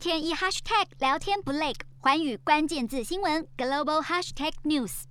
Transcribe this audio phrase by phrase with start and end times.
[0.00, 5.02] 天一 hashtag 聊天不累，寰宇关键字新闻 global hashtag news。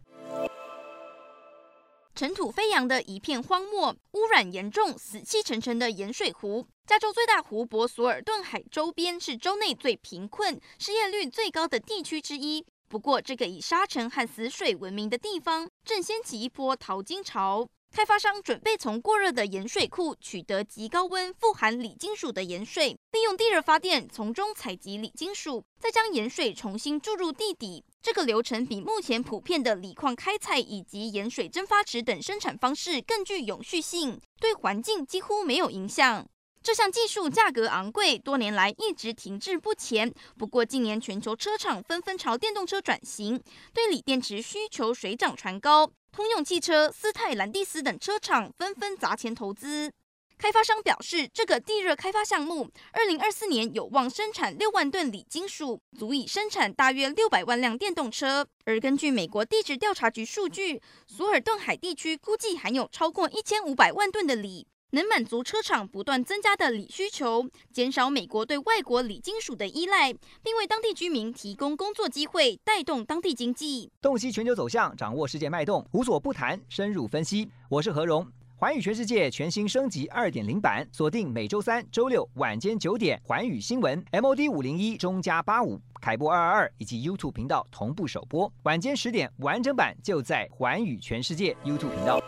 [2.15, 6.65] 尘土飞扬的一片荒漠，污染严重、死气沉沉的盐水湖。
[6.87, 12.65] 加州最大湖泊索尔顿海周边是州内最贫困、失业率最高的地区之一。
[12.87, 17.69] 不过，这个以沙尘和死水闻名的地方，正掀起一波淘金潮。
[17.91, 27.83] 开发商准备从过热的盐水库取得极高温、富含锂金属的盐水，利用地热发电，从中采集锂金属，再将盐水重新注入地底。
[28.01, 36.25] 这个流程比目前普遍的锂矿开采以及盐水蒸发池等生产方式更具永续性，对环境几乎没有影响。
[36.61, 40.13] 这项技术价格昂贵，多年来一直停滞不前。
[40.37, 43.41] 不过近年全球车厂纷纷朝电动车转型，
[43.73, 45.89] 对锂电池需求水涨船高。
[46.11, 49.91] 通用汽车、斯泰兰蒂斯等车厂纷纷砸钱投资。
[50.37, 58.45] 开发商表示，这个地热开发项目，二零二四年有望生产六万吨锂金属，足以生产大约六百万辆电动车。
[58.65, 64.67] 而根据美国地质调查局数据，索尔顿海地区估计含有超过一千五百万吨的锂。
[64.91, 73.91] 能满足车厂不断增加的锂需求，减少美国对外国锂金属的依赖，并为当地居民提供工作机会，带动当地经济。
[74.01, 77.47] 洞悉全球走向，掌握世界脉动，无所不谈，深入分析。
[77.69, 92.19] 我是何荣，环宇全世界全新升级二点零版，锁定每周三、周六晚间九点，环宇新闻 MOD 五零一中加八五凯播二二二以及 YouTube 频道同步首播，晚间十点完整版就在环宇全世界 YouTube 频道。